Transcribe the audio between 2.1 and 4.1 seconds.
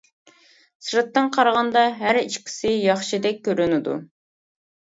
ئىككىسى ياخشىدەك كۆرۈنىدۇ.